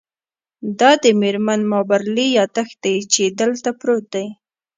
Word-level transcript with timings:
دا 0.79 0.91
د 1.03 1.05
میرمن 1.21 1.61
مابرلي 1.71 2.27
یادښت 2.37 2.75
دی 2.83 2.95
چې 3.13 3.23
دلته 3.39 3.69
پروت 3.79 4.05
دی 4.13 4.27